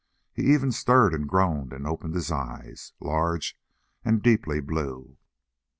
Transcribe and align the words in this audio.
He 0.33 0.51
even 0.51 0.71
stirred 0.71 1.13
and 1.13 1.29
groaned 1.29 1.71
and 1.73 1.85
opened 1.85 2.15
his 2.15 2.31
eyes, 2.31 2.93
large 2.99 3.55
and 4.03 4.19
deeply 4.23 4.59
blue. 4.59 5.17